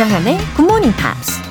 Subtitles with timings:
[0.00, 1.42] 조정현의 Good Morning Pops.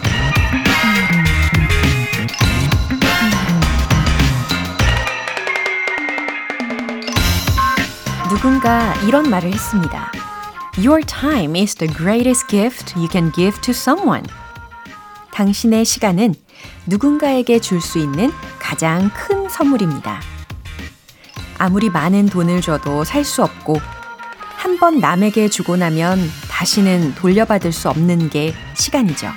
[8.29, 10.11] 누군가 이런 말을 했습니다.
[10.77, 14.25] Your time is the greatest gift you can give to someone.
[15.31, 16.33] 당신의 시간은
[16.87, 20.21] 누군가에게 줄 수 있는 가장 큰 선물입니다.
[21.59, 23.79] 아무리 많은 돈을 줘도 살 수 없고
[24.57, 26.19] 한 번 남에게 주고 나면
[26.59, 29.29] 다시는 돌려받을 수 없는 게 시간이죠.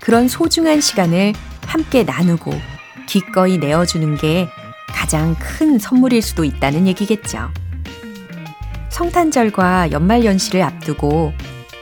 [0.00, 1.32] 그런 소중한 시간을
[1.66, 2.52] 함께 나누고
[3.06, 4.50] 기꺼이 내어주는 게
[4.88, 7.48] 가장 큰 선물일 수도 있다는 얘기겠죠.
[8.90, 11.32] 성탄절과 연말연시를 앞두고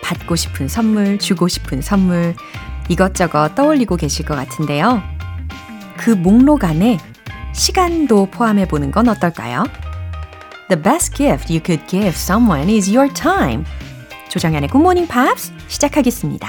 [0.05, 2.36] 받고 싶은 선물, 주고 싶은 선물,
[2.88, 5.02] 이것저것 떠올리고 계실 것 같은데요.
[5.97, 6.98] 그 목록 안에
[7.52, 9.64] 시간도 포함해 보는 건 어떨까요?
[10.69, 13.64] The best gift you could give someone is your time.
[14.28, 16.48] 조정현의 굿모닝 팝스 시작하겠습니다.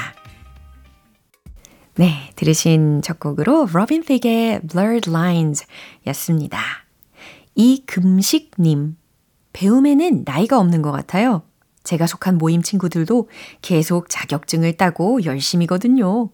[1.95, 5.66] 네, 들으신 첫 곡으로 Robin Thicke의 Blurred Lines
[6.08, 6.59] 였습니다.
[7.56, 8.97] 이금식님,
[9.53, 11.44] 배움에는 나이가 없는 것 같아요.
[11.84, 13.30] 제가 속한 모임 친구들도
[13.61, 16.30] 계속 자격증을 따고 열심이거든요.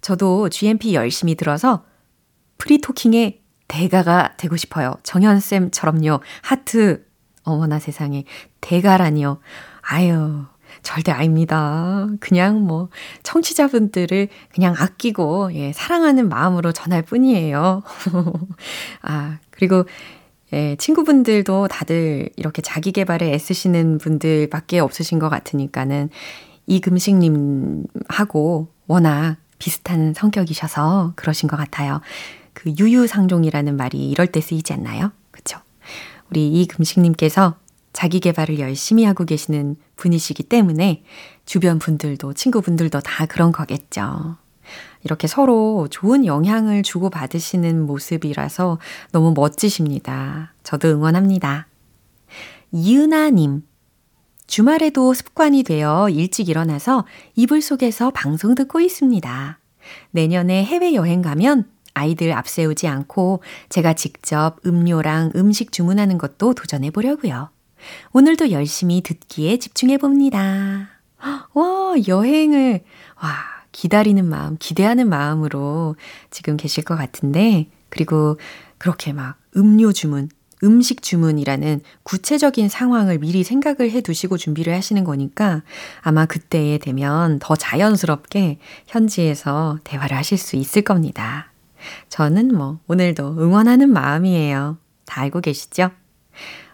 [0.00, 1.84] 저도 GMP 열심히 들어서
[2.58, 4.94] 프리토킹의 대가가 되고 싶어요.
[5.04, 6.20] 정현쌤처럼요.
[6.42, 7.06] 하트.
[7.44, 8.24] 어머나 세상에.
[8.60, 9.40] 대가라니요.
[9.82, 10.44] 아유,
[10.82, 12.06] 절대 아닙니다.
[12.20, 12.88] 그냥 뭐,
[13.22, 17.82] 청취자분들을 그냥 아끼고, 예, 사랑하는 마음으로 전할 뿐이에요.
[19.02, 19.84] 아, 그리고
[20.52, 26.08] 예, 친구분들도 다들 이렇게 자기 개발에 애쓰시는 분들 밖에 없으신 것 같으니까는
[26.66, 27.88] 이금식님하고
[28.86, 32.00] 워낙 비슷한 성격이셔서 그러신 것 같아요.
[32.54, 35.12] 그 유유상종이라는 말이 이럴 때 쓰이지 않나요?
[35.30, 35.58] 그쵸?
[36.30, 37.56] 우리 이금식님께서
[37.98, 41.02] 자기 개발을 열심히 하고 계시는 분이시기 때문에
[41.44, 44.36] 주변 분들도 친구분들도 다 그런 거겠죠.
[45.02, 48.78] 이렇게 서로 좋은 영향을 주고 받으시는 모습이라서
[49.10, 50.54] 너무 멋지십니다.
[50.62, 51.66] 저도 응원합니다.
[52.70, 53.64] 이은아님.
[54.46, 57.04] 주말에도 습관이 되어 일찍 일어나서
[57.34, 59.58] 이불 속에서 방송 듣고 있습니다.
[60.12, 67.50] 내년에 해외여행 가면 아이들 앞세우지 않고 제가 직접 음료랑 음식 주문하는 것도 도전해 보려고요.
[68.12, 70.88] 오늘도 열심히 듣기에 집중해 봅니다.
[71.54, 72.82] 와, 여행을,
[73.22, 73.34] 와,
[73.72, 75.96] 기다리는 마음, 기대하는 마음으로
[76.30, 78.38] 지금 계실 것 같은데, 그리고
[78.78, 80.28] 그렇게 막 음료 주문,
[80.64, 85.62] 음식 주문이라는 구체적인 상황을 미리 생각을 해 두시고 준비를 하시는 거니까
[86.00, 91.52] 아마 그때에 되면 더 자연스럽게 현지에서 대화를 하실 수 있을 겁니다.
[92.08, 94.78] 저는 뭐 오늘도 응원하는 마음이에요.
[95.06, 95.90] 다 알고 계시죠?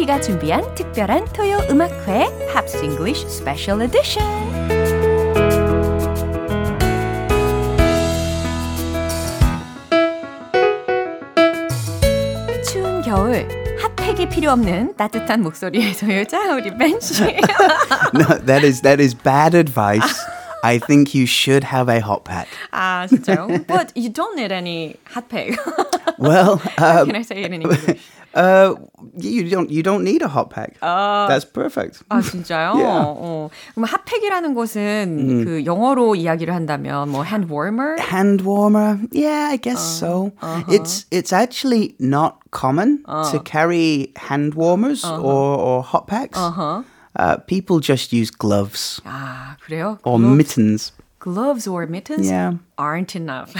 [0.00, 4.24] GMP가 준비한 특별한 토요 음악회 팝스 잉글리쉬 스페셜 에디션.
[12.64, 13.46] 추운 겨울
[13.78, 17.24] 핫팩이 필요 없는 따뜻한 목소리의 소유자 우리 벤 씨.
[18.14, 20.24] no, that is that is bad advice.
[20.64, 22.48] I think you should have a hot pack.
[22.72, 23.46] 아, 진짜요?
[23.68, 25.52] But you don't need any hot pack.
[26.18, 28.00] well, um, can I say it in English?
[28.36, 28.74] Uh,
[29.16, 30.76] you don't you don't need a hot pack.
[30.82, 32.02] 어, That's perfect.
[32.10, 32.76] 아 진짜요?
[32.76, 33.00] Yeah.
[33.16, 37.96] 어, 그럼 핫팩이라는 것은 그 영어로 이야기를 한다면 뭐 hand warmer?
[37.98, 40.32] Hand warmer, yeah, I guess so.
[40.68, 43.00] It's it's actually not common
[43.32, 46.36] to carry hand warmers or, or hot packs.
[47.16, 49.96] Uh, people just use gloves 아 그래요?
[50.04, 50.92] or 그럼- mittens.
[51.21, 52.57] Gloves or mittens Yeah.
[52.77, 53.53] aren't enough.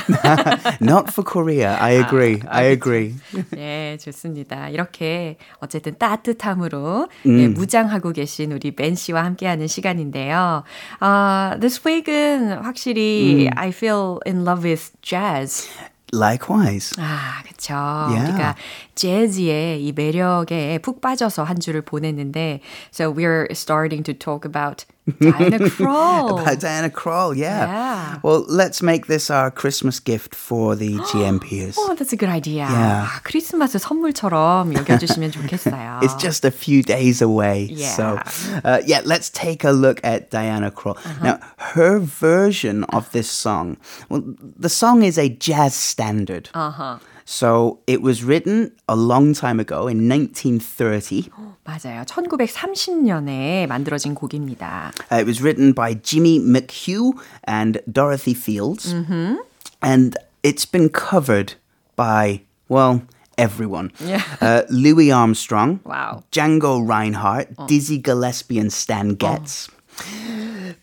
[0.82, 1.78] Not for Korea.
[1.80, 2.42] I agree.
[2.50, 3.14] I agree.
[3.52, 4.70] 네, 좋습니다.
[4.70, 10.64] 이렇게 어쨌든 따뜻함으로 네, 무장하고 계신 우리 벤 씨와 함께하는 시간인데요.
[11.00, 15.70] 아, this week은 확실히 I feel in love with jazz.
[16.14, 16.94] Likewise.
[17.00, 17.74] 아, 그쵸.
[18.10, 18.32] Yeah.
[18.34, 18.56] 우리가
[19.01, 22.61] 재즈의 이 매력에 푹 빠져서 한 주를 보냈는데,
[22.91, 24.85] so we're starting to talk about
[25.21, 26.41] Diana Krall.
[26.41, 27.67] About Diana Krall, yeah.
[27.67, 28.19] Yeah.
[28.25, 31.77] Well, let's make this our Christmas gift for the GMPers.
[31.79, 32.67] Oh, that's a good idea.
[32.67, 33.07] Yeah.
[33.07, 36.03] 아, 크리스마스 선물처럼 여겨주시면 좋겠어요.
[36.03, 37.69] It's just a few days away.
[37.71, 37.95] Yeah.
[37.95, 38.19] So,
[38.65, 40.97] uh, yeah, let's take a look at Diana Krall.
[40.97, 41.25] Uh-huh.
[41.25, 43.77] Now, her version of this song,
[44.09, 44.25] well,
[44.59, 46.51] the song is a jazz standard.
[46.53, 46.99] Uh-huh.
[47.25, 51.29] So, it was written a long time ago in 1930.
[51.65, 52.05] 맞아요.
[52.05, 54.93] 1930년에 만들어진 곡입니다.
[55.11, 58.95] Uh, it was written by Jimmy McHugh and Dorothy Fields.
[58.95, 59.37] Mm-hmm.
[59.83, 61.55] And it's been covered
[61.97, 63.03] by, well,
[63.37, 63.91] everyone.
[63.99, 64.23] Yeah.
[64.41, 66.23] Uh, Louis Armstrong, Wow.
[66.31, 69.69] Django Reinhardt, Dizzy Gillespie and Stan Getz.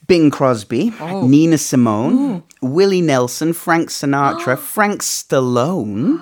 [0.07, 0.91] Bing Crosby,
[1.23, 6.19] Nina Simone, Willie Nelson, Frank Sinatra, Frank Stallone.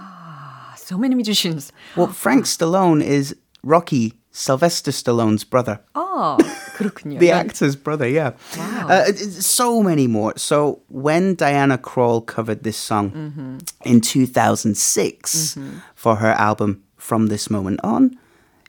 [0.77, 1.71] So many musicians.
[1.95, 5.79] Well, Frank Stallone is Rocky Sylvester Stallone's brother.
[5.95, 6.37] 어,
[6.77, 7.19] 그렇군요.
[7.19, 8.31] The actor's brother, yeah.
[8.57, 10.33] Uh, it- it's so many more.
[10.37, 15.57] So when Diana Krall covered this song in 2006
[15.95, 18.17] for her album From This Moment On,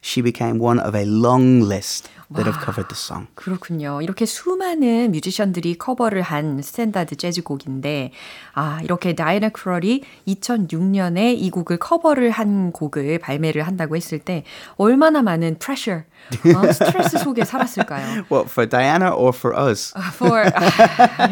[0.01, 3.28] she became one of a long list that have covered the song.
[3.36, 4.02] 그렇군요.
[4.02, 8.12] 이렇게 수많은 뮤지션들이 커버를 한 스탠다드 재즈 곡인데,
[8.54, 14.44] 아, 이렇게 다이나 크럴이 2006년에 이 곡을 커버를 한 곡을 발매를 한다고 했을 때,
[14.76, 16.04] 얼마나 많은 프레셔, 어,
[16.74, 18.26] 스트레스 속에 살았을까요?
[18.30, 19.94] What, for Diana or for us?
[20.16, 21.30] for 아,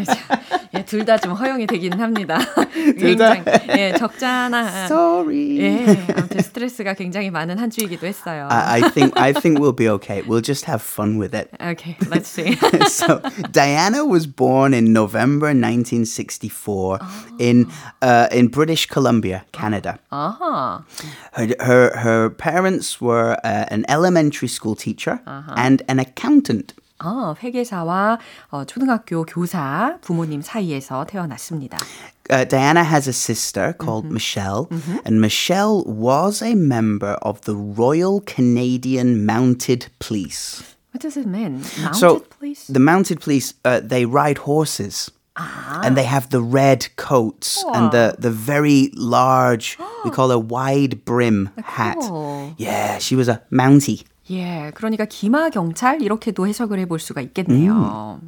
[0.75, 2.37] 예, 둘다 좀 허용이 되기는 합니다.
[2.97, 3.43] 굉장히
[3.77, 4.85] 예, 적잖아.
[4.85, 5.59] Sorry.
[5.59, 8.47] 예, 아무튼 스트레스가 굉장히 많은 한 주이기도 했어요.
[8.49, 10.21] I, I think I think we'll be okay.
[10.21, 11.50] We'll just have fun with it.
[11.60, 12.56] Okay, let's see.
[12.88, 16.98] so Diana was born in November 1964
[17.38, 17.70] in
[18.02, 19.98] uh, in British Columbia, Canada.
[20.10, 20.84] 아하.
[21.32, 25.20] Her her, her parents were uh, an elementary school teacher
[25.56, 26.74] and an accountant.
[27.02, 28.18] 어, 회계사와
[28.50, 31.78] 어, 초등학교 교사 부모님 사이에서 태어났습니다.
[32.30, 34.68] Uh, Diana has a sister called Michelle,
[35.04, 40.62] and Michelle was a member of the Royal Canadian Mounted Police.
[40.95, 41.59] What does it mean?
[41.81, 42.67] Mounted so police?
[42.67, 45.11] the mounted police, uh, they ride horses.
[45.37, 51.03] And they have the red coats and the, the very large, we call a wide
[51.03, 51.97] brim hat.
[51.99, 52.55] cool.
[52.57, 54.05] Yeah, she was a Mountie.
[54.30, 58.20] 예, 그러니까 기마 경찰 이렇게도 해석을 해볼 수가 있겠네요.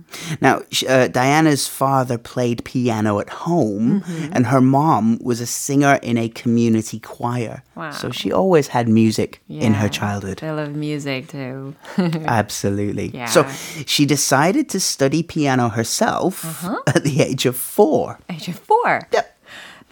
[0.43, 4.03] Now, sh- uh, Diana's father played piano at home,
[4.33, 7.63] and her mom was a singer in a community choir.
[7.77, 7.93] Wow.
[7.93, 10.39] So she always had music in her Yeah, childhood.
[10.41, 11.75] They love music too.
[12.27, 13.13] Absolutely.
[13.15, 13.27] Yeah.
[13.27, 13.47] So
[13.87, 16.43] she decided to study piano herself
[16.89, 18.19] at the age of four.
[18.29, 19.07] Age of four.
[19.13, 19.29] Yep.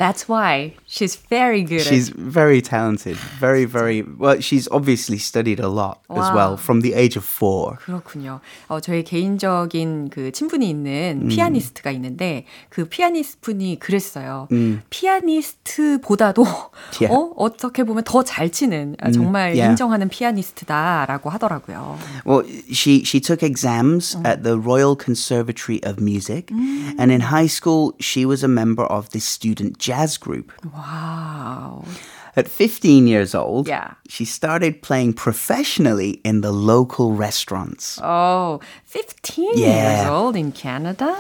[0.01, 3.17] That's why she's very good She's at very talented.
[3.39, 4.41] Very, very well.
[4.41, 7.76] She's obviously studied a lot as well from the age of four.
[7.85, 8.40] 그렇군요.
[8.69, 14.49] 어, 저희 개인적인 그 친분이 있는 피아니스트가 있는데 그 피아니스트 분이 그랬어요.
[14.88, 16.47] 피아니스트보다도
[17.00, 17.12] Yeah.
[17.14, 19.69] 어, 어떻게 보면 더 잘 치는 아, 정말 yeah.
[19.71, 21.99] 인정하는 피아니스트다라고 하더라고요.
[22.25, 27.93] Well, she she took exams at the Royal Conservatory of Music, and in high school
[28.00, 30.51] she was a member of the student jazz group.
[30.74, 31.84] Wow.
[32.38, 33.92] At 15 years old, Yeah.
[34.08, 38.00] she started playing professionally in the local restaurants.
[38.04, 41.15] Oh, 15 years old in Canada?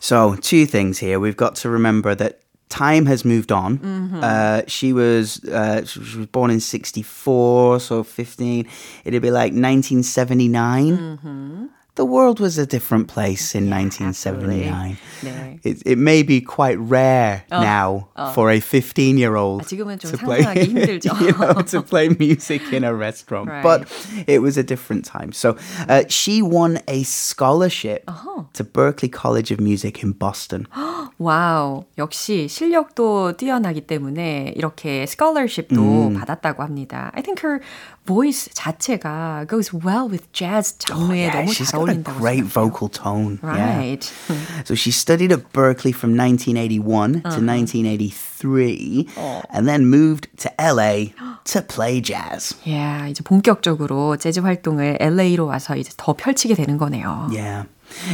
[0.00, 1.18] So, two things here.
[1.18, 3.78] We've got to remember that time has moved on.
[4.22, 8.66] Uh, she was uh, she was born in 64, so 15.
[9.04, 14.97] It'd be like 1979 The world was a different place in 1979.
[15.23, 15.59] 네.
[15.63, 20.11] It, it may be quite rare now for a 15 year old 아, 지금은 좀
[20.11, 21.21] to play, 상상하기 힘들죠.
[21.21, 23.49] you know, to play music in a restaurant.
[23.49, 23.63] Right.
[23.63, 23.89] But
[24.27, 25.31] it was a different time.
[25.31, 25.57] So
[25.89, 28.05] uh, she won a scholarship
[28.53, 30.67] to Berklee College of Music in Boston.
[31.17, 31.85] 와우.
[31.97, 37.11] 역시 실력도 뛰어나기 때문에 이렇게 scholarship도 받았다고 합니다.
[37.15, 37.59] I think her
[38.05, 42.45] voice 자체가 goes well with jazz 장르에 yeah, 너무 she's 잘 got a 어울린다고 great
[42.45, 42.53] 생각해요.
[42.53, 43.39] vocal tone.
[43.43, 43.77] Yeah.
[43.77, 44.03] Right.
[44.63, 49.07] So she studied at Berkeley from 1981 to 1983
[49.51, 51.11] and then moved to LA
[51.45, 52.55] to play jazz.
[52.65, 57.29] yeah, 이제 본격적으로 재즈 활동을 LA로 와서 이제 더 펼치게 되는 거네요.
[57.31, 57.65] Yeah.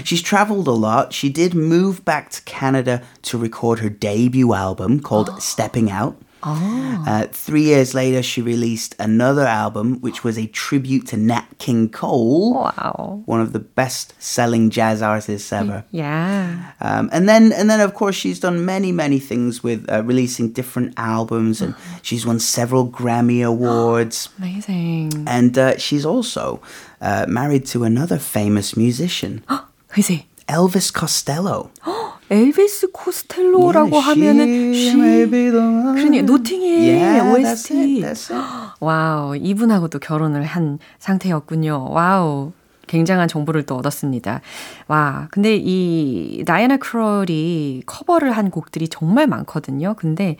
[0.03, 1.13] She's traveled a lot.
[1.13, 6.15] She did move back to Canada to record her debut album called Stepping Out.
[6.42, 7.04] Oh.
[7.06, 11.88] Uh, three years later, she released another album, which was a tribute to Nat King
[11.88, 13.22] Cole, Wow.
[13.26, 15.84] one of the best-selling jazz artists ever.
[15.90, 16.72] Yeah.
[16.80, 20.52] Um, and then, and then, of course, she's done many, many things with uh, releasing
[20.52, 24.28] different albums, and she's won several Grammy awards.
[24.38, 25.24] Amazing.
[25.26, 26.60] And uh, she's also
[27.00, 29.42] uh, married to another famous musician,
[29.92, 30.26] Who's he?
[30.48, 31.70] Elvis Costello.
[32.30, 34.92] 엘비스 코스텔로라고 Yeah, 하면은 she.
[35.30, 37.74] 그러니 노팅힐 Yeah, that's OST.
[37.74, 38.74] it, that's it.
[38.80, 41.88] Wow, 이분하고도 결혼을 한 상태였군요.
[41.90, 42.52] Wow.
[42.86, 44.40] 굉장한 정보를 또 얻었습니다.
[44.88, 49.94] 와, 근데 이 다이애나 크롤이 커버를 한 곡들이 정말 많거든요.
[49.98, 50.36] 근데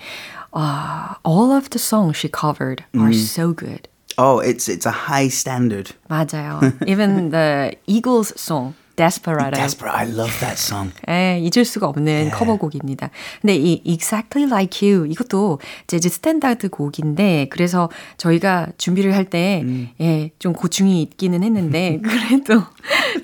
[0.53, 3.83] 아, all of the songs she covered are so good.
[4.17, 5.93] Oh, it's it's a high standard.
[6.09, 6.59] 맞아요.
[6.89, 9.53] Even the Eagles song, Desperado.
[9.57, 9.97] Desperate.
[9.97, 10.93] I love that song.
[11.09, 13.11] 예, 잊을 수가 없는 커버곡입니다.
[13.41, 19.65] 근데 이 Exactly Like You 이것도 재즈 스탠다드 곡인데 그래서 저희가 준비를 할때
[20.01, 22.65] 예, 좀 고충이 있기는 했는데 그래도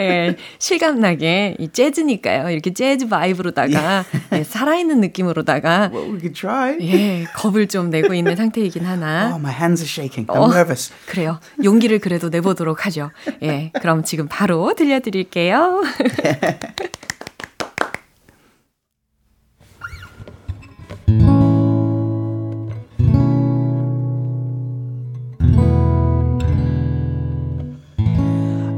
[0.00, 2.50] 예, 실감나게 이 재즈니까요.
[2.50, 6.78] 이렇게 재즈 바이브로다가 예, 살아있는 느낌으로다가 Well, we could try.
[6.82, 10.26] 예, 겁을 좀 내고 있는 상태이긴 하나 Oh, my hands are shaking.
[10.30, 10.92] I'm 어, nervous.
[11.06, 11.40] 그래요.
[11.64, 13.10] 용기를 그래도 내보도록 하죠.
[13.42, 15.63] 예, 그럼 지금 바로 들려드릴게요.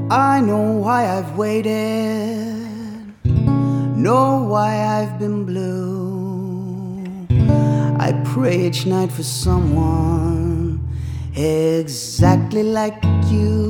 [0.09, 1.75] I know why I've waited,
[3.97, 7.03] know why I've been blue.
[7.99, 10.79] I pray each night for someone
[11.35, 13.66] exactly like you.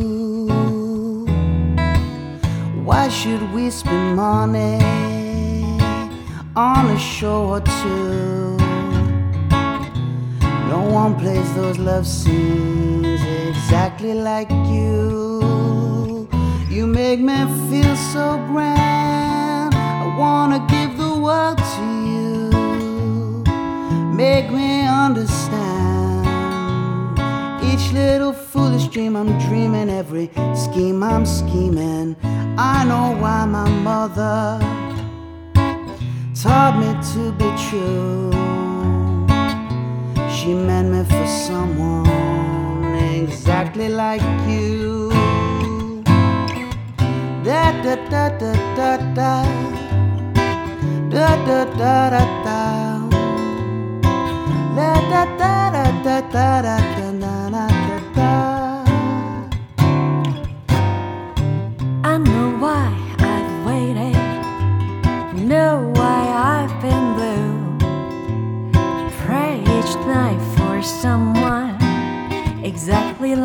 [2.87, 4.78] Why should we spend money
[6.55, 8.57] on a show or two?
[10.71, 16.28] No one plays those love scenes exactly like you.
[16.71, 17.35] You make me
[17.69, 19.75] feel so grand.
[19.75, 22.50] I wanna give the world to you.
[24.14, 25.75] Make me understand
[27.87, 32.16] each little foolish dream I'm dreaming, every scheme I'm scheming.
[32.59, 34.59] I know why my mother
[36.35, 38.33] taught me to be true.
[40.31, 45.11] She meant me for someone exactly like you.
[47.45, 49.45] Da da da da da da
[51.11, 52.97] da da da da da.
[54.76, 56.96] La da da da da da da da da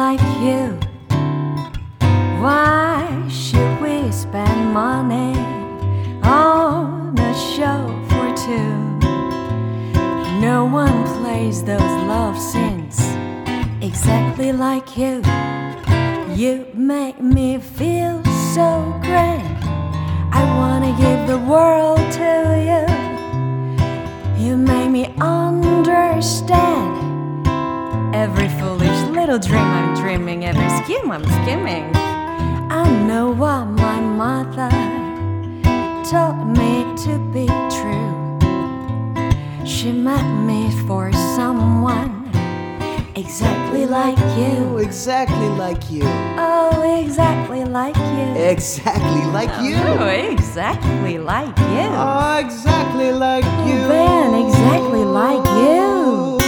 [0.07, 0.65] like you.
[2.43, 2.97] Why
[3.29, 5.37] should we spend money
[6.23, 8.73] on a show for two?
[10.47, 12.97] No one plays those love scenes
[13.89, 15.21] exactly like you.
[16.41, 18.15] You make me feel
[18.55, 18.69] so
[19.05, 19.57] grand.
[20.39, 22.31] I wanna give the world to
[22.69, 22.85] you.
[24.43, 26.70] You make me understand
[29.31, 31.89] little dream I'm dreaming, every scheme I'm scheming.
[31.95, 34.69] I know what my mother
[36.03, 38.11] taught me to be true.
[39.65, 42.29] She meant me for someone
[43.15, 44.77] exactly like Oh, you.
[44.79, 46.03] exactly like you.
[46.37, 48.35] Oh, exactly like you.
[48.35, 49.77] Exactly like you.
[49.77, 51.87] Oh, exactly like you.
[51.95, 53.79] Oh, exactly like you.
[53.87, 56.40] Ben, exactly like you.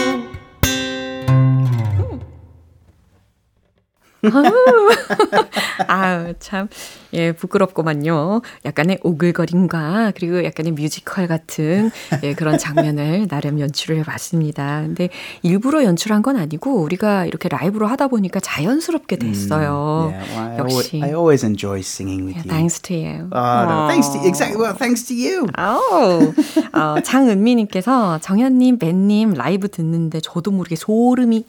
[5.88, 6.68] 아우, 참,
[7.14, 8.42] 예, 부끄럽구만요.
[8.66, 11.92] 약간의 오글거림과 그리고 약간의 뮤지컬 같은
[12.24, 14.82] 예, 그런 장면을 나름 연출을 해봤습니다.
[14.82, 15.10] 근데
[15.42, 20.12] 일부러 연출한 건 아니고 우리가 이렇게 라이브로 하다 보니까 자연스럽게 됐어요.
[20.14, 21.02] Yeah, well, I, always, 역시.
[21.04, 22.50] I always enjoy singing with you.
[22.50, 23.30] Thanks to you.
[23.32, 24.60] Oh, no, thanks to exactly.
[24.60, 25.48] Well, thanks to you.
[25.58, 31.46] 어, 장은미님께서 정현님, 벤님 라이브 듣는데 저도 모르게 소름이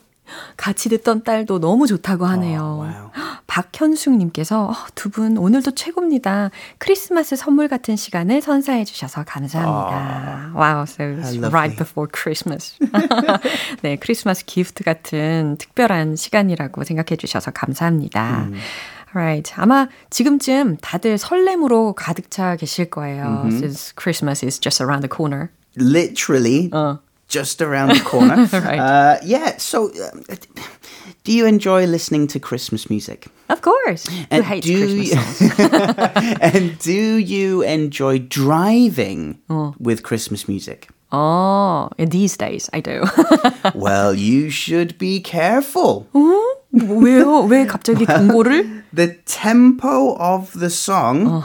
[0.57, 2.61] 같이 듣던 딸도 너무 좋다고 하네요.
[2.63, 3.11] Oh, wow.
[3.47, 6.51] 박현숙님께서 어, 두분 오늘도 최고입니다.
[6.79, 10.53] 크리스마스 선물 같은 시간을 선사해 주셔서 감사합니다.
[10.55, 11.51] Wow, so it's lovely.
[11.51, 12.77] right before Christmas.
[13.83, 18.49] 네, 크리스마스 gift 같은 특별한 시간이라고 생각해 주셔서 감사합니다.
[19.15, 19.53] Right.
[19.57, 23.45] 아마 지금쯤 다들 설렘으로 가득 차 계실 거예요.
[23.45, 23.59] Mm-hmm.
[23.59, 25.51] Since Christmas is just around the corner.
[25.77, 26.97] Literally, Uh.
[27.34, 28.46] just around the corner.
[28.52, 28.80] Right.
[28.80, 29.58] uh, yeah.
[29.58, 30.36] So, uh,
[31.24, 33.28] do you enjoy listening to Christmas music?
[33.50, 34.08] Of course.
[34.08, 36.38] Who And hates do Christmas you- songs?
[36.42, 39.38] and do you enjoy driving
[39.80, 40.90] with Christmas music?
[41.12, 43.04] Oh, these days I do.
[43.74, 46.06] well, you should be careful.
[46.72, 47.48] 왜요?
[47.50, 48.84] 왜 갑자기 경고를?
[48.94, 51.42] The tempo of the song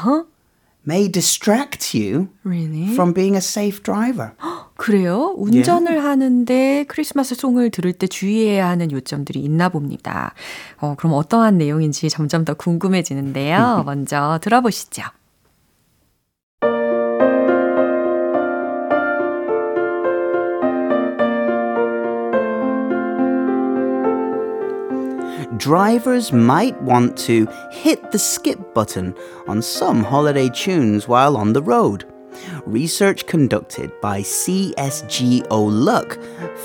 [0.87, 2.93] May distract you Really?
[2.93, 4.31] from being a safe driver.
[4.77, 5.33] 그래요?
[5.37, 10.33] 운전을 하는데 크리스마스 송을 들을 때 주의해야 하는 요점들이 있나 봅니다.
[10.79, 13.83] 어, 그럼 어떠한 내용인지 점점 더 궁금해지는데요.
[13.85, 15.03] 먼저 들어보시죠.
[25.59, 29.13] Drivers might want to hit the skip button
[29.45, 32.05] on some holiday tunes while on the road.
[32.65, 36.17] Research conducted by CSGO Luck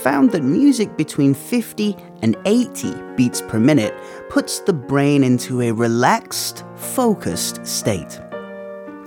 [0.05, 3.93] found that music between 50 and 80 beats per minute
[4.31, 8.21] puts the brain into a relaxed, focused state.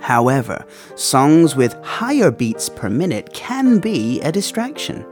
[0.02, 0.66] However,
[0.96, 5.06] songs with higher beats per minute can be a distraction.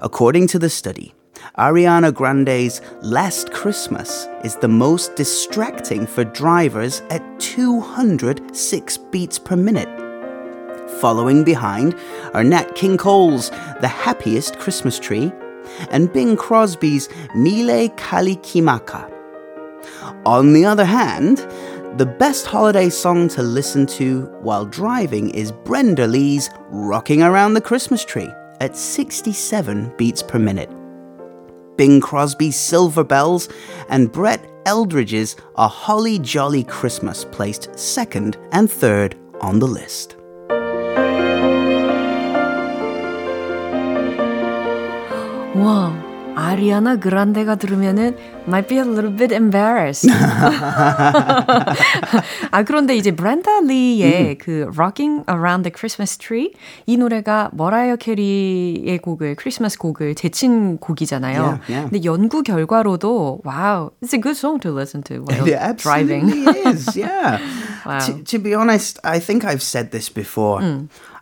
[0.00, 1.14] According to the study,
[1.58, 9.88] Ariana Grande's Last Christmas is the most distracting for drivers at 206 beats per minute.
[11.00, 11.94] Following behind
[12.32, 15.30] are Nat King Cole's The Happiest Christmas Tree
[15.90, 19.10] and Bing Crosby's Mile Kalikimaka.
[20.24, 21.38] On the other hand,
[21.98, 27.60] the best holiday song to listen to while driving is Brenda Lee's Rocking Around the
[27.60, 28.30] Christmas Tree
[28.60, 30.70] at 67 beats per minute.
[31.76, 33.48] Bing Crosby's Silver Bells
[33.88, 40.16] and Brett Eldridge's A Holly Jolly Christmas placed second and third on the list.
[45.54, 48.16] 와, 아리아나 그란데가 들으면은
[48.46, 50.10] might be a little bit embarrassed.
[52.50, 56.52] 아 그런데 이제 브렌다 리의 그 Rocking Around the Christmas Tree
[56.86, 61.42] 이 노래가 머라이어 캐리의 곡을 크리스마스 곡을 제친 곡이잖아요.
[61.42, 61.90] Yeah, yeah.
[61.90, 66.26] 근데 연구 결과로도 wow, it's a good song to listen to while It driving.
[66.30, 67.38] absolutely is, yeah.
[67.86, 67.98] Wow.
[67.98, 70.60] To, to be honest, I think I've said this before.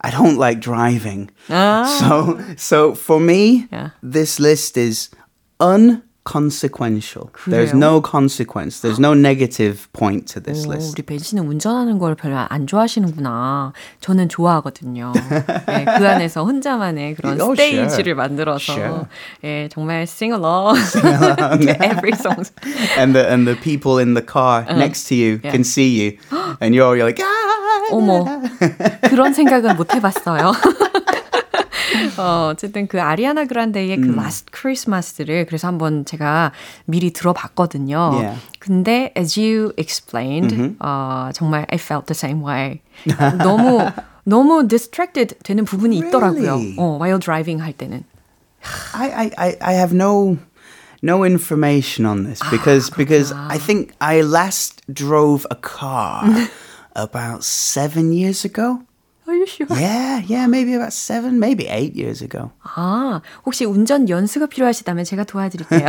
[0.02, 1.30] I don't like driving.
[1.48, 3.90] So, so for me, Yeah.
[4.04, 5.10] this list is
[5.60, 7.30] unconsequential.
[7.48, 7.78] There's 그래요?
[7.80, 8.80] no consequence.
[8.82, 10.94] There's no negative point to this 오, list.
[10.98, 13.74] 우리 벤 씨는 운전하는 걸 별로 안 좋아하시는구나.
[14.02, 15.14] 저는 좋아하거든요.
[15.68, 18.16] 네, 그 안에서 혼자만의 그런 Oh, 스테이지를 sure.
[18.16, 19.06] 만들어서 Sure.
[19.44, 21.02] 예, 정말 sing along to
[21.84, 22.44] every song.
[22.98, 25.52] and the and the people in the car next to you Yeah.
[25.52, 26.18] can see you,
[26.62, 27.39] and you're you're like ah.
[27.91, 28.25] 어머,
[29.09, 30.53] 그런 생각은 못 해봤어요.
[32.19, 36.53] 어, 어쨌든 그 아리아나 그란데의 그 Last Christmas를 그래서 한번 제가
[36.85, 38.11] 미리 들어봤거든요.
[38.13, 38.41] Yeah.
[38.59, 42.81] 근데 as you explained, 어, 정말 I felt the same way.
[43.39, 43.91] 너무
[44.25, 46.55] 너무 distracted 되는 부분이 있더라고요.
[46.55, 46.77] Really?
[46.79, 48.05] 어, while driving 할 때는.
[48.95, 50.37] I, I, I, I have no
[51.03, 56.29] no information on this because because I think I last drove a car
[57.03, 58.83] about seven years ago.
[59.31, 59.67] Are you sure?
[59.79, 62.51] Yeah, yeah, maybe about seven, maybe eight years ago.
[62.65, 65.87] 아, 혹시 운전 연수가 필요하시다면 제가 도와드릴게요.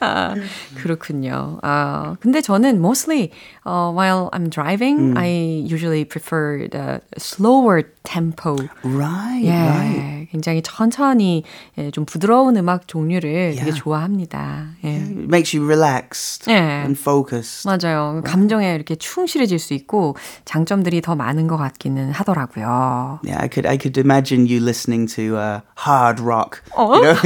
[0.00, 0.34] 아,
[0.76, 1.58] 그렇군요.
[1.62, 3.30] 아, 근데 저는 mostly
[3.66, 5.26] uh, while I'm driving, I
[5.66, 8.56] usually prefer the slower tempo.
[8.84, 10.28] Right, 예, right.
[10.30, 11.42] 굉장히 천천히
[11.76, 13.74] 예, 좀 부드러운 음악 종류를 되게 Yeah.
[13.82, 14.68] 좋아합니다.
[14.84, 14.96] 예.
[15.02, 16.84] It makes you relaxed Yeah.
[16.86, 17.66] and focused.
[17.66, 18.22] 맞아요.
[18.24, 23.20] 감정에 이렇게 충실해질 수 있고 장점들이 더 많은 것 같기는 하더라고요.
[23.24, 26.62] Yeah, I could I could imagine you listening to uh, hard rock.
[26.76, 26.94] Oh.
[26.94, 27.16] You know?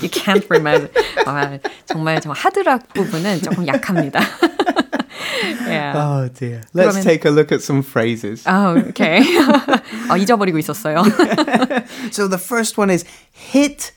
[0.00, 0.88] You can't remember.
[1.26, 4.20] 아, 정말 저 하드락 부분은 조금 약합니다.
[5.67, 5.93] yeah.
[5.95, 6.61] oh dear.
[6.73, 8.43] Let's 그러면- take a look at some phrases.
[8.45, 9.21] 아, 오케이.
[10.09, 11.03] 아, 잊어버리고 있었어요.
[12.11, 13.91] So the first one is hit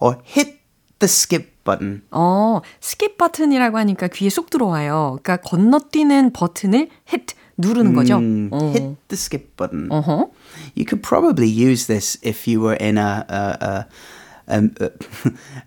[0.00, 0.60] or hit
[0.98, 2.02] the skip button.
[2.10, 5.18] 어, 스킵 버튼이라고 하니까 귀에 쏙 들어와요.
[5.22, 8.16] 그러니까 건너뛰는 버튼을 hit 누르는 거죠.
[8.18, 8.58] Mm, 어.
[8.72, 9.88] Hit the skip button.
[9.90, 10.30] 어허.
[10.74, 13.86] You could probably use this if you were in a a,
[14.48, 14.90] a, a,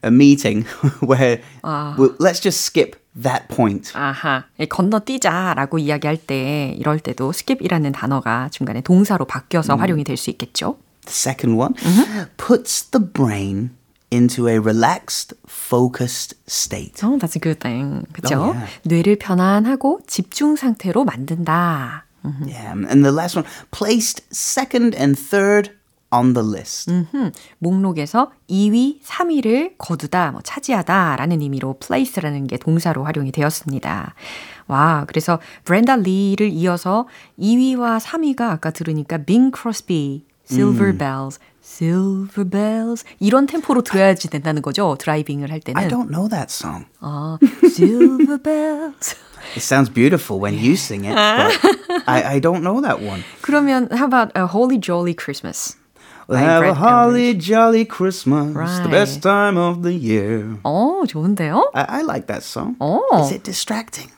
[0.04, 0.65] a meeting
[1.01, 3.92] where well, let's just skip that point.
[3.94, 4.44] 아하.
[4.59, 10.79] 예, 건너뛰자라고 이야기할 때 이럴 때도 skip이라는 단어가 중간에 동사로 바뀌어서 활용이 될 수 있겠죠.
[11.07, 11.75] The second one
[12.37, 13.70] puts the brain
[14.12, 17.03] into a relaxed, focused state.
[17.05, 18.05] Oh, that's a good thing.
[18.12, 18.37] 그죠?
[18.38, 18.70] Oh, yeah.
[18.85, 22.05] 뇌를 편안하고 집중 상태로 만든다.
[22.46, 25.70] Yeah, and the last one, placed second and third
[26.12, 26.90] on the list.
[26.90, 34.14] 음, 목록에서 2위, 3위를 거두다, 뭐 차지하다라는 의미로 place라는 게 동사로 활용이 되었습니다.
[34.66, 37.07] 와, 그래서 브렌다 리를 이어서
[37.38, 44.96] 2위와 3위가 아까 들으니까 Bing Crosby, Silver Bells, Silver Bells 이런 템포로 들어야지 된다는 거죠.
[44.99, 45.81] 드라이빙을 할 때는.
[45.81, 46.87] I don't know that song.
[47.01, 49.16] 아, Silver Bells.
[49.57, 53.23] It sounds beautiful when you sing it, but I, I don't know that one.
[53.40, 55.80] 그러면 how about a Holy Jolly Christmas?
[56.30, 58.89] We'll by have a Brett holly jolly Christmas, the Right.
[58.91, 60.58] best time of the year.
[60.63, 61.69] 어, 좋은데요?
[61.75, 62.75] I, I like that song.
[62.80, 62.99] 어.
[63.21, 64.10] Is it distracting?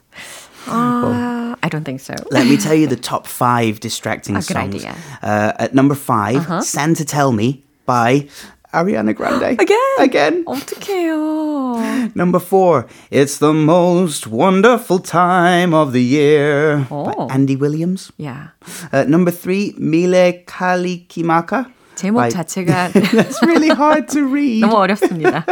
[0.68, 2.14] 아, I don't think so.
[2.32, 4.76] Let me tell you the top five distracting A good songs.
[4.76, 4.96] idea.
[5.22, 8.28] Uh, at number 5 Santa Tell Me by
[8.74, 9.56] Ariana Grande.
[9.60, 9.96] Again?
[10.00, 10.44] Again.
[10.46, 12.12] 어떡해요.
[12.16, 17.28] Number four, It's the Most Wonderful Time of the Year by Oh.
[17.32, 18.12] Andy Williams.
[18.20, 18.52] 야,
[18.92, 21.68] Uh, number three, Mile Kalikimaka.
[21.95, 24.61] 제목 자체가 That's really hard to read.
[24.61, 25.45] 너무 어렵습니다.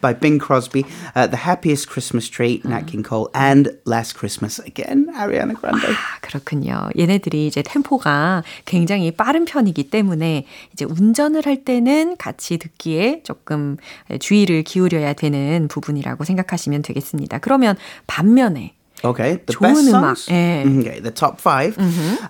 [0.00, 0.84] by Bing Crosby.
[1.14, 3.28] Uh, the Happiest Christmas Tree, Nat King Cole.
[3.34, 5.86] And Last Christmas, again, Ariana Grande.
[5.88, 6.88] 아, 그렇군요.
[6.98, 13.76] 얘네들이 이제 템포가 굉장히 빠른 편이기 때문에 이제 운전을 할 때는 같이 듣기에 조금
[14.20, 17.38] 주의를 기울여야 되는 부분이라고 생각하시면 되겠습니다.
[17.38, 17.76] 그러면
[18.06, 20.27] 반면에 Okay, the 좋은 best 음악, songs.
[20.31, 20.63] 예.
[20.65, 21.77] Okay, the top 5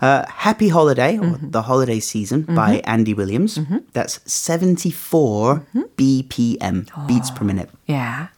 [0.02, 3.58] Uh, Happy Holiday or The Holiday Season by Andy Williams.
[3.94, 5.64] That's 74
[5.98, 7.70] BPM, beats per minute.
[7.90, 8.30] 야,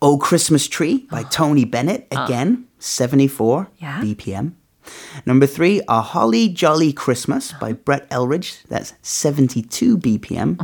[0.00, 2.06] Oh Christmas Tree by Tony Bennett.
[2.12, 4.00] Again, 74 Yeah.
[4.02, 4.52] BPM.
[5.26, 8.62] Number three, A Holly Jolly Christmas by Brett Elridge.
[8.70, 10.56] That's 72 BPM.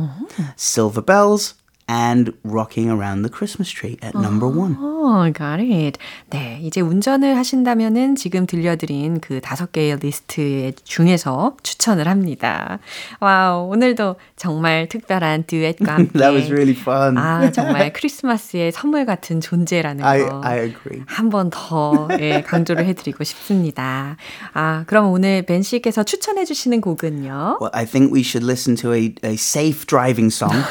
[0.55, 1.55] Silver Bells
[1.90, 4.76] and Rocking Around the Christmas Tree at number one.
[4.78, 5.98] 어, got it.
[6.30, 12.78] 네, 이제 운전을 하신다면은 지금 들려드린 그 다섯 개의 리스트 중에서 추천을 합니다.
[13.18, 17.18] 와우, 오늘도 정말 특별한 듀엣과 함께 That was really fun.
[17.18, 20.40] 아, 정말 크리스마스의 선물 같은 존재라는 I, 거.
[20.44, 21.02] I agree.
[21.06, 24.16] 한번 더 예, 강조를 해드리고 싶습니다.
[24.52, 27.58] 아, 그럼 오늘 벤 씨께서 추천해 주시는 곡은요?
[27.60, 30.62] Well, I think we should listen to a, a safe driving song.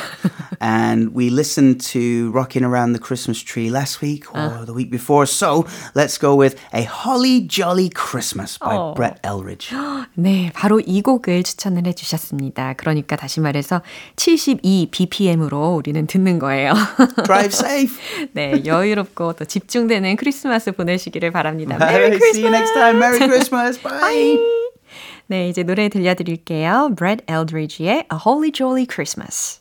[0.62, 5.27] and we listened to Rocking Around the Christmas Tree last week or the week before.
[5.27, 8.95] So let's go with A Holly Jolly Christmas by Oh.
[8.95, 9.71] Brett Elridge.
[10.17, 12.75] 네, 바로 이 곡을 추천을 해 주셨습니다.
[12.75, 13.83] 그러니까 다시 말해서
[14.17, 16.73] 72 BPM으로 우리는 듣는 거예요.
[17.25, 17.99] Drive safe.
[18.33, 21.77] 네, 여유롭고 또 집중되는 크리스마스 보내시기를 바랍니다.
[21.79, 22.97] 메리 See you next time.
[22.99, 23.81] Merry Christmas.
[23.83, 24.39] Bye.
[25.27, 26.91] 네, 이제 노래 들려드릴게요.
[26.97, 29.61] Brad Eldridge의 A Holy Jolly Christmas.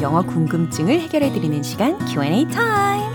[0.00, 3.10] 영어 궁금증을 해결해 드리는 시간 Q&A 타임.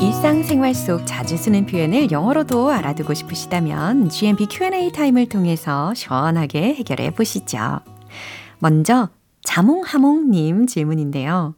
[0.00, 7.80] 일상생활 속 자주 쓰는 표현을 영어로도 알아두고 싶으시다면 GMP Q&A 타임을 통해서 시원하게 해결해 보시죠.
[8.60, 9.08] 먼저
[9.42, 11.56] 자몽하몽님 질문인데요.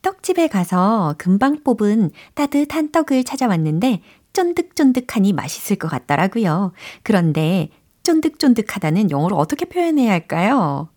[0.00, 4.00] 떡집에 가서 금방 뽑은 따뜻한 떡을 찾아왔는데
[4.32, 6.72] 쫀득쫀득하니 맛있을 것 같더라고요.
[7.02, 7.68] 그런데
[8.02, 10.88] 쫀득쫀득하다는 영어로 어떻게 표현해야 할까요?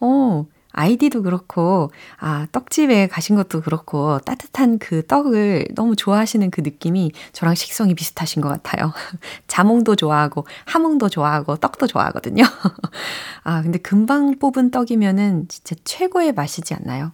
[0.00, 7.12] 어, 아이디도 그렇고, 아, 떡집에 가신 것도 그렇고, 따뜻한 그 떡을 너무 좋아하시는 그 느낌이
[7.32, 8.92] 저랑 식성이 비슷하신 것 같아요.
[9.48, 12.44] 자몽도 좋아하고, 하몽도 좋아하고, 떡도 좋아하거든요.
[13.42, 17.12] 아, 근데 금방 뽑은 떡이면은 진짜 최고의 맛이지 않나요?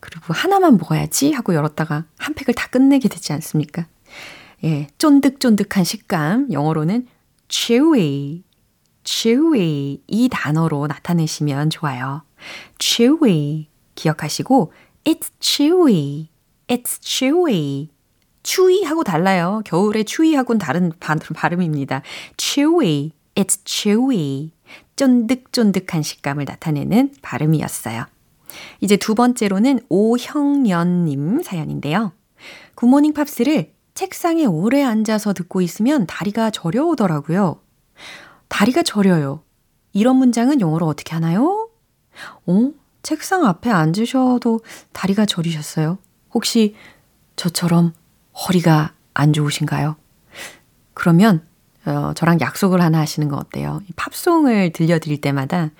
[0.00, 3.86] 그리고 하나만 먹어야지 하고 열었다가 한 팩을 다 끝내게 되지 않습니까?
[4.64, 7.06] 예, 쫀득쫀득한 식감, 영어로는
[7.48, 8.42] chewy,
[9.04, 12.22] chewy 이 단어로 나타내시면 좋아요.
[12.78, 14.72] chewy 기억하시고
[15.04, 16.28] it's chewy,
[16.68, 17.90] it's chewy
[18.42, 19.62] 추위하고 달라요.
[19.64, 22.02] 겨울에 추위하고는 다른 바, 발음입니다.
[22.36, 24.52] chewy, it's chewy
[24.96, 28.06] 쫀득쫀득한 식감을 나타내는 발음이었어요.
[28.80, 32.12] 이제 두 번째로는 오형연님 사연인데요.
[32.74, 37.60] 굿모닝 팝스를 책상에 오래 앉아서 듣고 있으면 다리가 저려오더라고요.
[38.50, 39.42] 다리가 저려요.
[39.94, 41.70] 이런 문장은 영어로 어떻게 하나요?
[42.46, 42.70] 어?
[43.02, 44.60] 책상 앞에 앉으셔도
[44.92, 45.96] 다리가 저리셨어요?
[46.34, 46.74] 혹시
[47.36, 47.94] 저처럼
[48.34, 49.96] 허리가 안 좋으신가요?
[50.92, 51.46] 그러면
[51.86, 53.80] 어, 저랑 약속을 하나 하시는 거 어때요?
[53.96, 55.70] 팝송을 들려드릴 때마다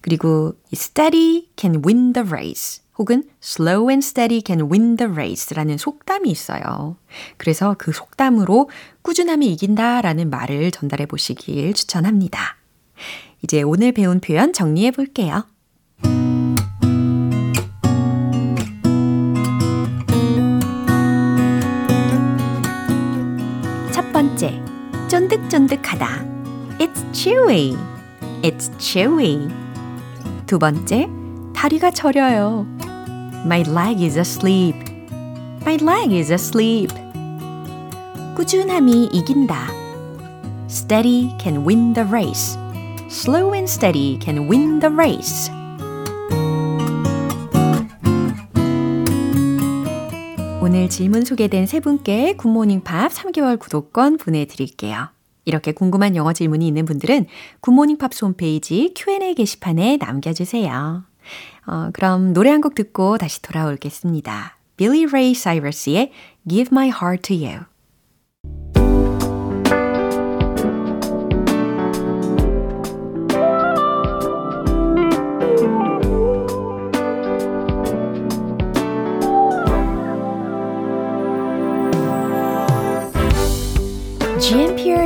[0.00, 2.82] 그리고 steady can win the race.
[2.98, 6.96] 혹은 slow and steady can win the race라는 속담이 있어요.
[7.36, 8.70] 그래서 그 속담으로
[9.02, 12.56] 꾸준함이 이긴다 라는 말을 전달해 보시길 추천합니다.
[13.42, 15.46] 이제 오늘 배운 표현 정리해 볼게요.
[25.15, 26.25] 쫀득쫀득하다.
[26.79, 27.77] It's chewy.
[28.41, 29.49] It's chewy.
[30.47, 31.07] 두 번째,
[31.53, 32.65] 다리가 저려요.
[33.45, 34.77] My leg is asleep.
[35.61, 36.93] My leg is asleep.
[38.35, 39.67] 꾸준함이 이긴다.
[40.67, 42.57] Steady can win the race.
[43.09, 45.51] Slow and steady can win the race.
[50.86, 55.08] 오늘 질문 소개된 세 분께 굿모닝 팝스 3개월 구독권 보내드릴게요.
[55.44, 57.26] 이렇게 궁금한 영어 질문이 있는 분들은
[57.60, 61.02] 굿모닝 팝스 홈페이지 Q&A 게시판에 남겨주세요.
[61.66, 64.58] 어, 그럼 노래 한 곡 듣고 다시 돌아올겠습니다.
[64.76, 66.12] Billy Ray Cyrus의
[66.48, 67.64] Give My Heart to You.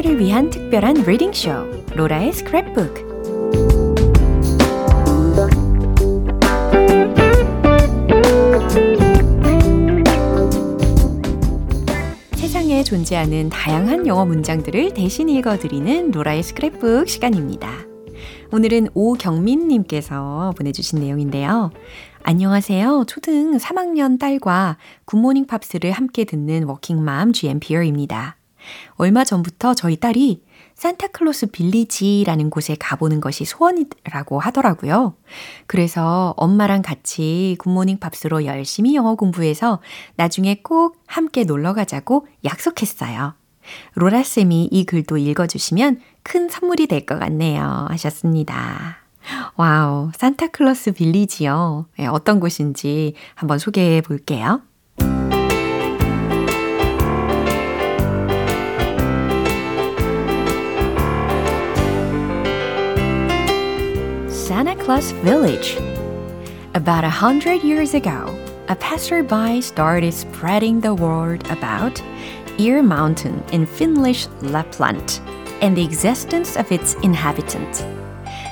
[0.00, 1.50] GMPR를 위한 특별한 리딩 쇼,
[1.94, 3.10] 로라의 스크랩북.
[12.34, 17.70] 세상에 존재하는 다양한 영어 문장들을 대신 읽어드리는 로라의 스크랩북 시간입니다.
[18.52, 21.70] 오늘은 오경민님께서 보내주신 내용인데요.
[22.22, 23.04] 안녕하세요.
[23.06, 28.39] 초등 3학년 딸과 굿모닝 팝스를 함께 듣는 워킹맘 GMPR입니다.
[28.96, 30.42] 얼마 전부터 저희 딸이
[30.74, 35.14] 산타클로스 빌리지라는 곳에 가보는 것이 소원이라고 하더라고요.
[35.66, 39.80] 그래서 엄마랑 같이 굿모닝 팝스로 열심히 영어 공부해서
[40.16, 43.34] 나중에 꼭 함께 놀러 가자고 약속했어요.
[43.94, 47.86] 로라쌤이 이 글도 읽어주시면 큰 선물이 될 것 같네요.
[47.90, 48.96] 하셨습니다.
[49.56, 51.86] 와우, 산타클로스 빌리지요.
[51.98, 54.62] 네, 어떤 곳인지 한번 소개해 볼게요.
[64.80, 65.76] Village.
[66.74, 68.36] About a hundred years ago,
[68.68, 72.02] a passerby started spreading the word about
[72.58, 75.20] Ear Mountain in Finnish Lapland
[75.62, 77.86] and the existence of its inhabitant.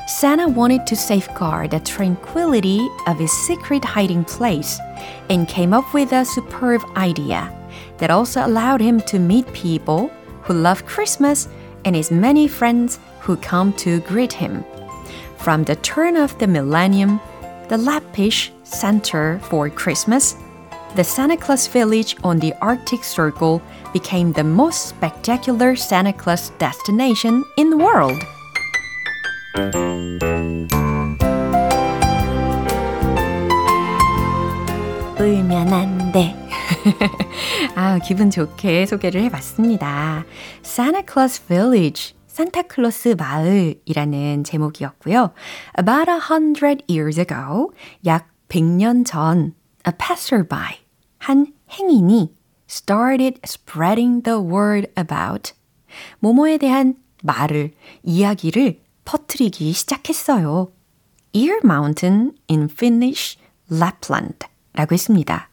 [0.06, 4.78] Santa wanted to safeguard the tranquility of his secret hiding place
[5.30, 7.52] and came up with a superb idea
[7.96, 10.08] that also allowed him to meet people
[10.42, 11.48] who love Christmas
[11.84, 14.64] and his many friends who come to greet him.
[15.38, 17.19] From the turn of the millennium,
[17.69, 20.36] the Lappish Center for Christmas,
[20.95, 23.62] the Santa Claus village on the Arctic Circle
[23.93, 28.17] became the most spectacular Santa Claus destination in the world.
[35.19, 36.36] 울면 안 돼.
[37.75, 40.25] 아, 기분 좋게 소개를 해봤습니다.
[40.63, 42.13] Santa Claus Village.
[42.38, 45.33] 산타클로스 마을이라는 제목이었고요.
[45.77, 47.72] About a hundred years ago,
[48.07, 50.79] 약 100년 전, a passerby,
[51.18, 52.33] 한 행인이
[52.70, 55.53] started spreading the word about
[56.20, 57.72] 모모에 대한 말을,
[58.05, 60.70] 이야기를 퍼뜨리기 시작했어요.
[61.33, 63.37] Ear Mountain in Finnish,
[63.68, 65.48] Lapland 라고 했습니다.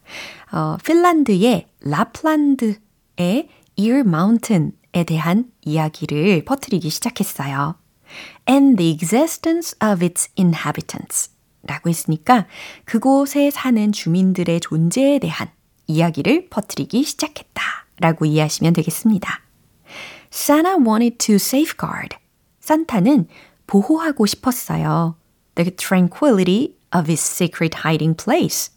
[0.51, 7.75] 어, 핀란드의 라플란드의 Ear Mountain에 대한 이야기를 퍼뜨리기 시작했어요.
[8.47, 11.31] And the existence of its inhabitants
[11.63, 12.47] 라고 했으니까
[12.85, 15.49] 그곳에 사는 주민들의 존재에 대한
[15.87, 17.61] 이야기를 퍼뜨리기 시작했다
[17.99, 19.41] 라고 이해하시면 되겠습니다.
[20.31, 22.17] Santa wanted to safeguard.
[22.59, 23.27] 산타는
[23.67, 25.15] 보호하고 싶었어요.
[25.55, 28.71] The tranquility of his secret hiding place.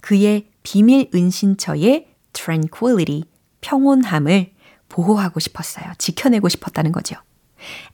[0.00, 3.24] 그의 비밀 은신처의 tranquility,
[3.60, 4.53] 평온함을
[4.94, 5.92] 보호하고 싶었어요.
[5.98, 7.16] 지켜내고 싶었다는 거죠.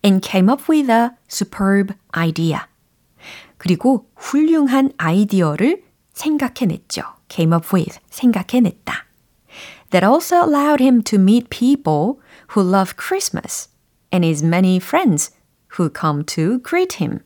[0.04, 2.60] And came up with a superb idea.
[3.56, 5.82] 그리고 훌륭한 아이디어를
[6.12, 7.02] 생각해냈죠.
[7.30, 9.06] came up with, 생각해냈다.
[9.90, 12.20] That also allowed him to meet people
[12.54, 13.70] who love Christmas
[14.12, 15.32] and his many friends
[15.78, 17.20] who come to greet him.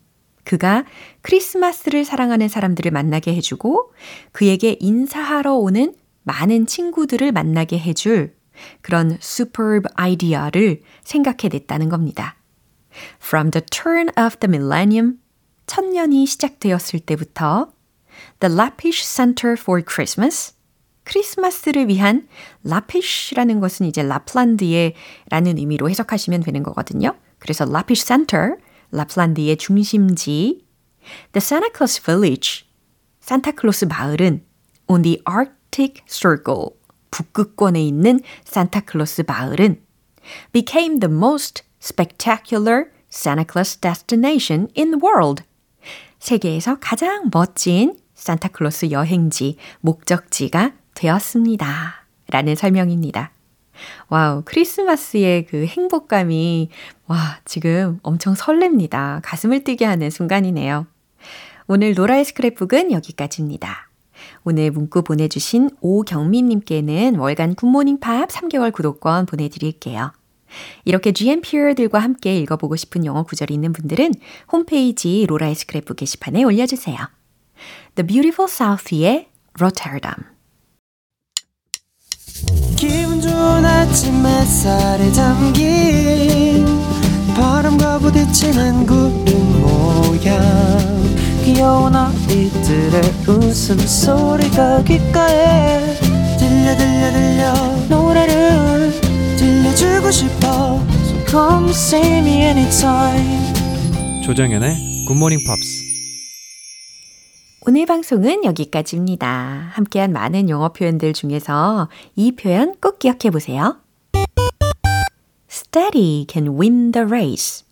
[0.45, 0.85] 그가
[1.23, 3.93] 크리스마스를 사랑하는 사람들을 만나게 해주고
[4.33, 8.35] 그에게 인사하러 오는 많은 친구들을 만나게 해줄
[8.81, 12.37] 그런 superb 아이디어를 생각해냈다는 겁니다.
[13.23, 15.19] From the turn of the millennium,
[15.67, 17.73] 천년이 시작되었을 때부터
[18.41, 20.55] The Lappish Center for Christmas,
[21.05, 22.29] 크리스마스를 위한
[22.63, 24.95] Lappish라는 것은 이제 라플란드의
[25.29, 27.15] 라는 의미로 해석하시면 되는 거거든요.
[27.39, 28.57] 그래서 Lappish center,
[28.91, 30.65] 라플란드의 중심지,
[31.33, 32.65] The Santa Claus Village,
[33.21, 34.45] 산타클로스 마을은
[34.87, 36.77] on the Arctic Circle,
[37.15, 39.81] 북극권에 있는 산타클로스 마을은
[40.53, 45.45] became the most spectacular Santa Claus destination in the world.
[46.19, 52.05] 세계에서 가장 멋진 산타클로스 여행지, 목적지가 되었습니다.
[52.31, 53.31] 라는 설명입니다.
[54.09, 56.71] 와우, 크리스마스의 그 행복감이,
[57.07, 59.21] 와, 지금 엄청 설렙니다.
[59.23, 60.87] 가슴을 뛰게 하는 순간이네요.
[61.69, 63.89] 오늘 로라의 스크랩북은 여기까지입니다.
[64.45, 70.13] 오늘 문구 보내주신 오경민님께는 월간 굿모닝 팝스 3개월 구독권 보내드릴게요.
[70.85, 74.13] 이렇게 GMPer들과 함께 읽어보고 싶은 영어 구절이 있는 분들은
[74.53, 76.99] 홈페이지 로라의 스크랩북 게시판에 올려주세요.
[77.95, 79.29] The Beautiful South의
[79.59, 80.35] Rotterdam
[82.77, 86.67] 기분 좋은 아침 햇살에 담긴
[87.35, 91.04] 바람과 부딪히는 구름 모양
[91.45, 95.95] 귀여운 아이들의 웃음소리가 귓가에
[96.39, 97.53] 들려 들려 들려
[97.91, 98.91] 노래를
[99.37, 103.53] 들려주고 싶어 So come see me anytime
[104.25, 105.85] 조정현의 굿모닝 팝스
[107.67, 109.71] 오늘 방송은 여기까지입니다.
[109.73, 113.79] 함께한 많은 영어 표현들 중에서 이 표현 꼭 기억해 보세요.
[115.51, 117.65] Steady can win the race.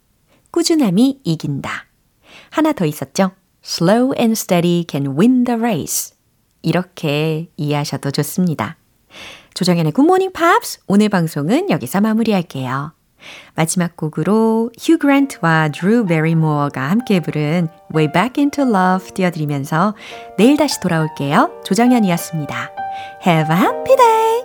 [0.51, 1.87] 꾸준함이 이긴다.
[2.51, 3.33] 하나 더 있었죠?
[3.65, 6.15] Slow and steady can win the race.
[6.63, 8.77] 이렇게 이해하셔도 좋습니다.
[9.55, 12.93] 조정현의 굿모닝 팝스 오늘 방송은 여기서 마무리할게요.
[13.55, 19.95] 마지막 곡으로 휴 그랜트와 드루 베리모어가 함께 부른 Way Back Into Love 띄워드리면서
[20.39, 21.61] 내일 다시 돌아올게요.
[21.65, 22.71] 조정현이었습니다.
[23.25, 24.43] Have a happy day!